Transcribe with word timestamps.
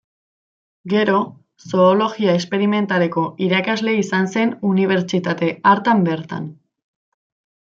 Gero, 0.93 1.17
Zoologia 1.73 2.33
Esperimentaleko 2.39 3.25
irakasle 3.49 3.95
izan 4.05 4.31
zen 4.37 4.55
unibertsitate 4.71 5.53
hartan 5.73 6.03
bertan. 6.13 6.51